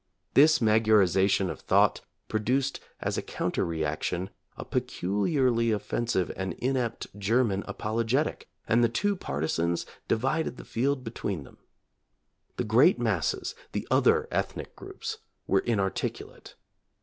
This 0.33 0.57
Magyarization 0.57 1.47
of 1.51 1.59
thought 1.59 2.01
pro 2.27 2.39
duced 2.39 2.79
as 3.01 3.19
a 3.19 3.21
counter 3.21 3.63
reaction 3.63 4.31
a 4.57 4.65
peculiarly 4.65 5.69
offensive 5.69 6.31
and 6.35 6.53
inept 6.53 7.05
German 7.19 7.63
apologetic, 7.67 8.49
and 8.67 8.83
the 8.83 8.89
two 8.89 9.15
par 9.15 9.41
tisans 9.41 9.85
divided 10.07 10.57
the 10.57 10.65
field 10.65 11.03
between 11.03 11.43
them. 11.43 11.59
The 12.57 12.63
great 12.63 12.97
masses, 12.97 13.53
the 13.73 13.87
other 13.91 14.27
ethnic 14.31 14.75
groups, 14.75 15.19
were 15.45 15.59
inarticulate. 15.59 16.55